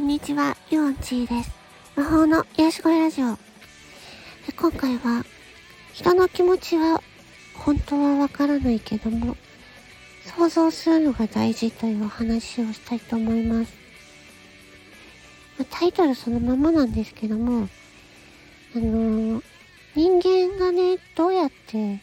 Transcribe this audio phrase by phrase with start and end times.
[0.00, 1.50] こんにちは、ユオンチーです。
[1.94, 3.36] 魔法の癒し声ラジオ。
[4.56, 5.26] 今回は、
[5.92, 7.02] 人の気持ちは
[7.54, 9.36] 本当はわからないけども、
[10.24, 13.74] 想像するのが大事というお話をしたいと思います。
[15.68, 17.68] タイトルそのままなんですけども、
[18.74, 19.42] あの、
[19.94, 22.00] 人間がね、どうやって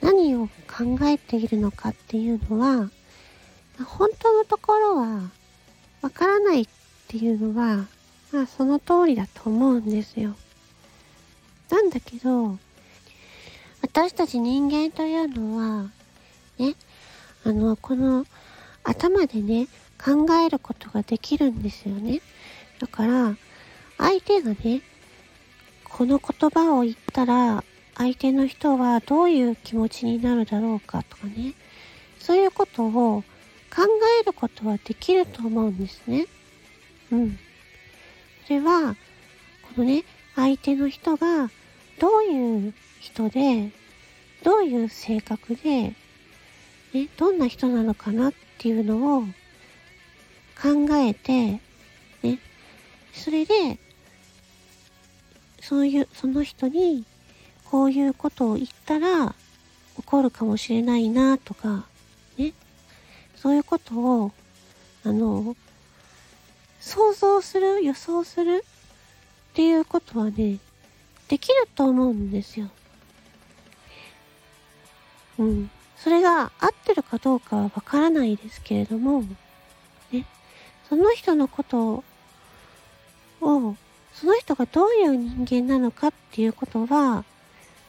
[0.00, 2.90] 何を考えているのかっていうのは、
[3.84, 5.30] 本当のところは
[6.00, 6.66] わからない
[7.10, 7.88] っていうのは、
[8.30, 10.36] まあその通りだと思うんですよ。
[11.68, 12.56] なんだけど、
[13.82, 15.90] 私たち人間というのは、
[16.58, 16.76] ね、
[17.42, 18.26] あの、この
[18.84, 19.66] 頭でね、
[19.98, 22.20] 考えることができるんですよね。
[22.78, 23.34] だから、
[23.98, 24.80] 相手がね、
[25.82, 27.64] この言葉を言ったら、
[27.96, 31.54] 相手の人はどういう気持ちになるだろうかとかね、
[32.20, 33.24] そういうことを
[33.74, 33.82] 考
[34.22, 36.28] えることはできると思うんですね。
[37.12, 37.38] うん。
[38.46, 38.96] それは、
[39.74, 40.04] このね、
[40.36, 41.50] 相手の人が
[41.98, 43.70] どういう人で、
[44.42, 45.94] どういう性格で、
[46.92, 49.22] ね、どんな人なのかなっていうのを
[50.60, 51.60] 考えて、
[52.22, 52.38] ね、
[53.12, 53.78] それで、
[55.60, 57.04] そういう、その人に、
[57.64, 59.34] こういうことを言ったら、
[59.98, 61.84] 怒るかもしれないなとか、
[62.36, 62.52] ね、
[63.36, 64.32] そういうことを、
[65.04, 65.54] あの、
[66.90, 70.58] 想像する、予想するっていうことはね、
[71.28, 72.68] できると思うんですよ。
[75.38, 75.70] うん。
[75.96, 79.22] それが合ってるかどうかはわからないですけれども、
[80.10, 80.26] ね。
[80.88, 82.02] その人のこと
[83.40, 83.76] を、
[84.12, 87.24] その人がどういう人間なのかっていうことは、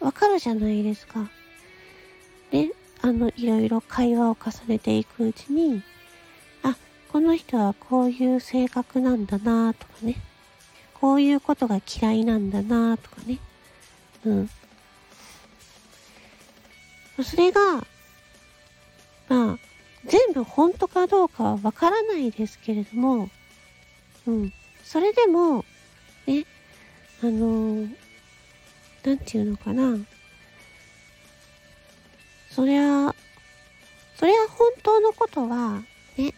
[0.00, 1.30] わかるじゃないですか。
[2.50, 5.82] で、あの、いろいろ会話を重ねていくうちに、
[7.12, 10.16] この人はこういう性格なんだなとかね。
[10.94, 13.38] こういうことが嫌いなんだなとかね。
[14.24, 14.50] うん。
[17.22, 17.60] それが、
[19.28, 19.58] まあ、
[20.06, 23.28] 全部本当かどうかはわからないですけれども、
[24.26, 24.52] うん。
[24.82, 25.66] それでも、
[26.26, 26.46] ね、
[27.22, 27.90] あのー、
[29.04, 29.98] なんていうのかな。
[32.50, 33.14] そりゃ、
[34.16, 35.82] そりゃ本当のことは、
[36.16, 36.32] ね、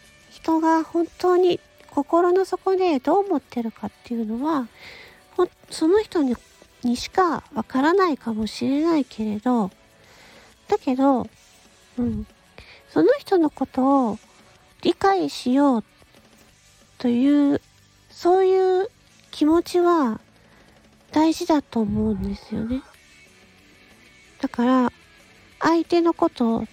[0.45, 4.67] 人が本当に心の底でどう思ってるかっていうのは、
[5.71, 9.71] その人にしかわからないかもしれないけれど、
[10.67, 11.27] だけど、
[11.97, 12.27] うん、
[12.89, 14.19] その人のことを
[14.83, 15.83] 理解しよう
[16.99, 17.59] という、
[18.11, 18.91] そういう
[19.31, 20.19] 気持ちは
[21.11, 22.83] 大事だと思うんですよね。
[24.39, 24.91] だから、
[25.59, 26.67] 相手のことを、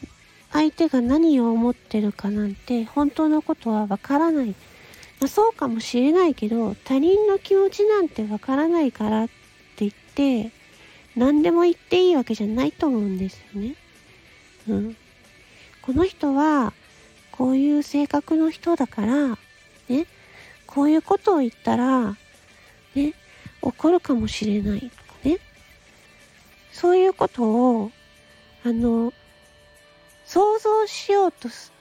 [0.52, 4.48] 相手が何を思ってるかなんて本当のことはわからない。
[4.48, 4.54] ま
[5.26, 9.32] あ、そうかもしれないけど、他人の気持ちなんてわからないからって
[9.78, 10.50] 言って、
[11.16, 13.76] 何でも言っていいわけじゃないと思うんですよね。
[14.68, 14.96] うん。
[15.80, 16.72] この人は、
[17.30, 19.38] こういう性格の人だから、
[19.88, 20.06] ね、
[20.66, 22.16] こういうことを言ったら、
[22.94, 23.14] ね、
[23.62, 24.92] 怒るかもしれないとか
[25.24, 25.38] ね。
[26.72, 27.91] そういうことを
[28.64, 29.12] あの、
[30.27, 31.72] 想像しようとす、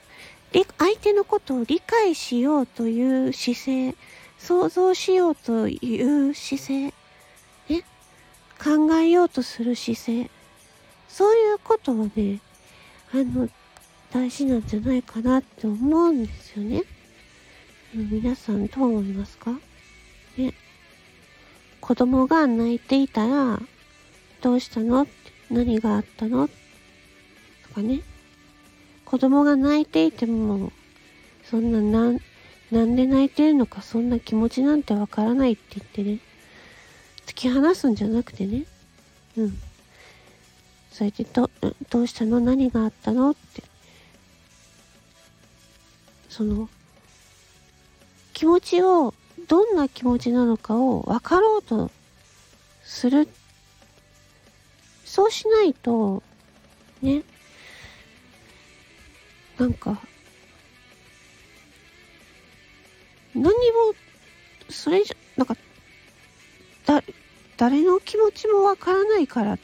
[0.78, 3.96] 相手のことを理解しようという姿勢、
[4.38, 6.94] 想像しようという姿勢、
[7.70, 7.84] ね、
[8.62, 10.30] 考えようとする姿勢、
[11.08, 12.40] そういうことはね、
[13.14, 13.50] あの、
[14.12, 16.84] 大事なんじゃないかなって思うんですよね。
[17.94, 19.52] 皆さんどう思いますか？
[20.38, 20.54] ね。
[21.80, 23.62] 子供が泣いていたら、
[24.42, 25.08] どうしたの？
[25.50, 26.48] 何があったの？
[26.48, 26.54] と
[27.76, 28.02] かね。
[29.12, 30.72] 子供が泣いていても、
[31.44, 32.22] そんななん、
[32.72, 36.20] なんで泣いてるのかそんな気持ちなんてわからないって言ってね。
[37.26, 38.64] 突き放すんじゃなくてね。
[39.36, 39.58] うん。
[40.94, 41.50] それでど、
[41.90, 42.40] どうしたの？
[42.40, 43.32] 何があったの？
[43.32, 43.64] って。
[46.30, 46.70] その、
[48.32, 49.14] 気持ちを、
[49.50, 51.92] どんな気持ちなのかを分かろうと
[52.86, 53.28] する。
[55.04, 56.24] そうしないと、
[57.02, 57.24] ね、
[59.62, 59.96] なんか、
[63.36, 63.52] 何も、
[64.70, 65.56] それじゃ、なんか、
[66.88, 67.04] だ、
[67.58, 69.60] 誰の気持ちもわからないから、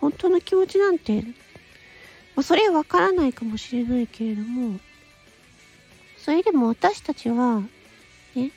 [0.00, 1.20] 本当の気持ちなんて、
[2.34, 4.80] まあ、それはわからないかもしれないけれども、
[6.16, 7.60] それでも私たちは、
[8.34, 8.50] ね、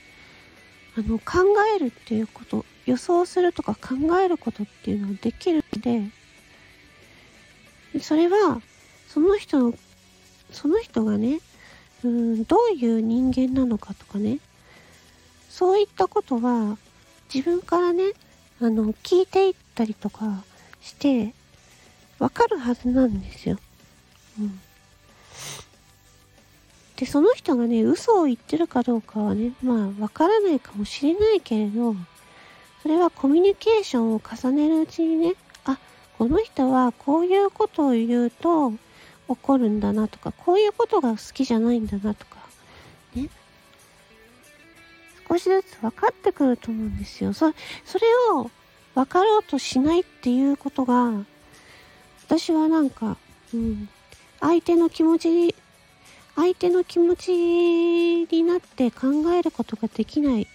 [0.95, 6.01] あの、考えるっていうこと、予想するとか考えることっていうのはできるので、
[7.99, 8.61] それは、
[9.13, 9.73] その人の、
[10.53, 11.41] その人がね、
[12.03, 14.39] うん、どういう人間なのかとかね、
[15.49, 16.77] そういったことは
[17.33, 18.11] 自分からね、
[18.61, 20.43] あの、聞いていったりとか
[20.81, 21.33] して、
[22.19, 23.57] わかるはずなんですよ。
[24.39, 24.59] うん。
[26.95, 31.95] で、その人がね、嘘を言ってるかどうかはね、まあ、わからないかもしれないけれど、
[32.81, 35.33] それはコミュニケーションを重ねるうちにね、
[35.65, 35.77] あ、
[36.17, 38.71] この人はこういうことを言うと
[39.31, 42.37] 怒るんだなとか、こういうことが好きじゃないんだなとか、
[43.15, 43.29] ね。
[45.27, 47.33] 少しずつ分かってくると思うんですよ。
[47.33, 47.53] そ
[47.85, 48.51] それを
[48.95, 51.11] 分かろうとしないっていうことが、
[52.25, 53.17] 私はなんか、
[53.53, 53.89] うん、
[54.39, 55.55] 相手の気持ち
[56.35, 57.31] 相手の気持ち
[58.25, 60.47] になって考えることができない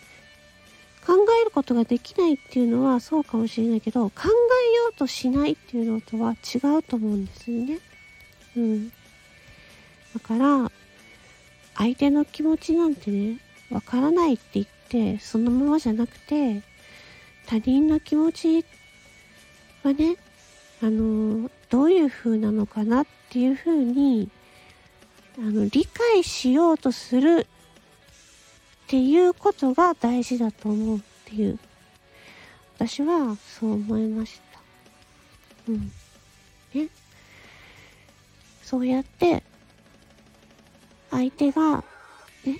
[1.07, 7.79] 考えることができないっていうのはそうかもしれないけど考えようとしないっていうのとは違うと思うんですよね。
[8.57, 8.89] うん。
[8.89, 10.71] だから
[11.75, 13.39] 相手の気持ちなんてね
[13.71, 16.63] わからないって言ってそのままじゃなくて
[17.47, 18.65] 他人の気持ち
[19.83, 20.17] はね
[20.83, 24.31] あのどういう風なのかなっていう風に
[25.39, 27.47] あの、理解しようとするっ
[28.87, 31.59] ていうことが大事だと思うっていう。
[32.77, 34.61] 私はそう思いました。
[35.69, 35.93] うん。
[36.73, 36.89] ね。
[38.67, 39.45] そうやって、
[41.09, 41.85] 相手が、
[42.45, 42.59] ね、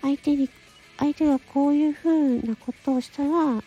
[0.00, 0.48] 相手に、
[0.96, 3.62] 相手がこういう風なことをしたら、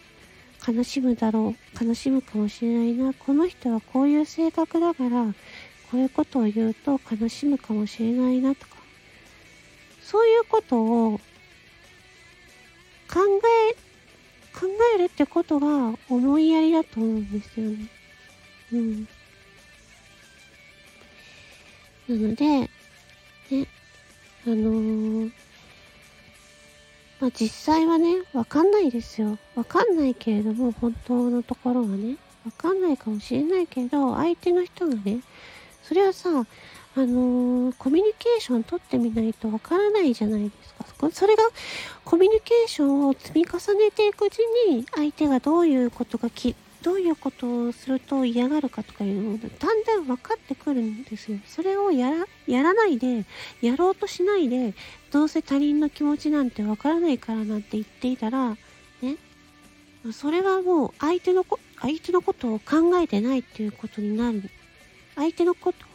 [0.68, 1.86] 悲しむだろう。
[1.86, 3.14] 悲しむかもしれないな。
[3.14, 5.26] この人はこういう性格だから、
[5.92, 8.78] こういうことを言うと悲しむかもしれないなとか、
[10.02, 11.20] そういうことを
[13.08, 13.20] 考
[13.70, 13.74] え、
[14.60, 14.66] 考
[14.96, 17.86] えるってことが思いやりだと思うんですよね。
[18.74, 19.08] うん。
[22.08, 22.70] なので、ね、
[24.46, 25.32] あのー、
[27.20, 29.38] まあ、実際はね、わかんないですよ。
[29.56, 32.16] わかんないけれども、本当のところはね、
[32.46, 35.20] わかんないかもしれないけど、相手の人がね、
[35.84, 40.52] それはさ、あのー、コミュニケーション取ってみないとわからないじゃないで
[40.88, 41.12] すか。
[41.12, 41.44] それが
[42.06, 44.40] コミュニケーションを積み重ねていくうち
[44.70, 51.40] に、相手がどういうことがき、どういうことをすると嫌がるかとかいうのがだんだん分かってくるんですよ。
[51.46, 53.26] それをやら、やらないで、
[53.62, 54.74] やろうとしないで、
[55.12, 58.58] どうせ他人の気持ちなんてわからないからなんて言っていたら、
[59.02, 59.16] ね。
[60.12, 64.50] それはもう相手のこ、相手のことを考えてないっていうことになる
[65.16, 65.86] 相手のこと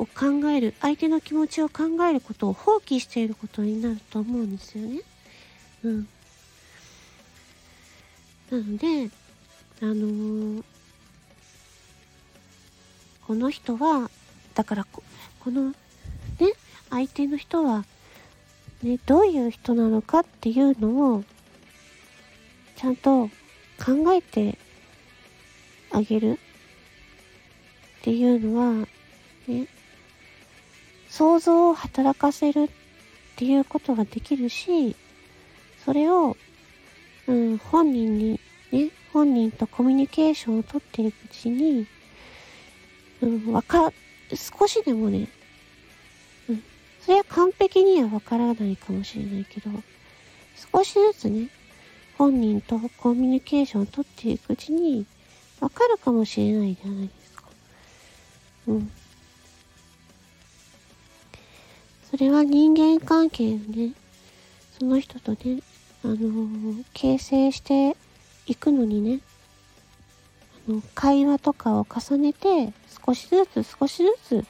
[0.00, 5.00] を考える、相手の気持ちを考えることを放棄していることになると思うんですよね。
[5.84, 6.08] うん。
[8.50, 9.10] なので、
[9.82, 10.64] あのー、
[13.26, 14.08] この人は、
[14.54, 15.02] だからこ、
[15.46, 15.74] の、ね、
[16.88, 17.84] 相手の人は、
[18.84, 21.24] ね、どういう人なのかっていうのを、
[22.76, 23.26] ちゃんと
[23.84, 24.56] 考えて
[25.90, 26.38] あげる。
[28.02, 28.86] っていうのは、
[29.48, 29.66] ね、
[31.08, 32.68] 想像を働かせるっ
[33.34, 34.94] ていうことができるし、
[35.84, 36.36] それを、
[37.26, 38.40] うん、本人に、
[38.70, 41.86] ね、本人とコミュニケーションをとっていくうちに、
[43.20, 43.92] うん、わか、
[44.34, 45.28] 少しでもね、
[46.48, 46.62] うん、
[47.00, 49.70] それは完璧にはわからないかもしれないけど、
[50.72, 51.48] 少しずつね、
[52.16, 55.04] 本人とコミュニケーションをとっていくうちに、
[55.60, 57.44] わかるかもしれないじゃないですか
[58.68, 58.90] うん。
[62.10, 63.92] それは人間関係をね、
[64.78, 65.62] その人とね、
[66.04, 67.96] あのー、形成して
[68.46, 69.20] いくのにね、
[70.68, 72.72] あの、会話とかを重ねて、
[73.04, 74.44] 少しずつ少しずつ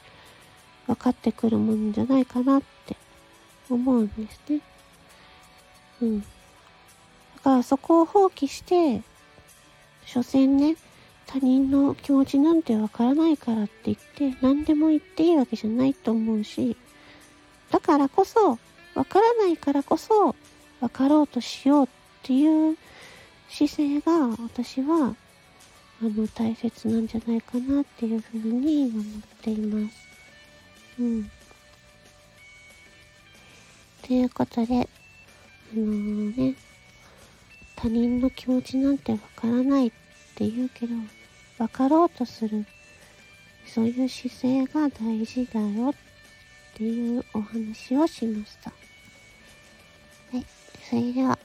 [0.87, 2.95] 分かってくるもんじゃないかなって
[3.69, 4.61] 思うんですね。
[6.01, 6.21] うん。
[6.21, 6.25] だ
[7.43, 9.01] からそこを放棄して、
[10.05, 10.75] 所詮ね、
[11.25, 13.97] 他人の気持ちなんてわからないからって言っ
[14.33, 16.75] て何でも言っていいわけじゃないと思うし、
[17.71, 18.59] だからこそ、
[18.93, 20.35] わからないからこそ、
[20.79, 21.89] わかろうとしようっ
[22.23, 22.77] ていう
[23.53, 25.15] 姿勢が私は、
[26.01, 29.03] あの、大切なんじゃないかなっていうふうに思っ
[29.43, 29.95] ています。
[30.99, 31.31] うん。
[34.01, 36.55] ということで、あのー、ね、
[37.75, 39.91] 他人の気持ちなんてわからないっ
[40.33, 40.95] て言うけど、
[41.59, 42.65] 分かろうとする。
[43.67, 45.93] そういう姿勢が大事だよっ
[46.75, 48.71] ていうお話をしました。
[50.31, 50.45] はい。
[50.89, 51.37] それでは、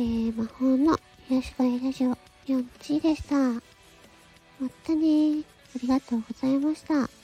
[0.00, 2.16] えー、魔法の癒し声ラジオ
[2.46, 3.36] 4チでした。
[3.36, 3.60] ま
[4.82, 7.19] たねありがとうございました。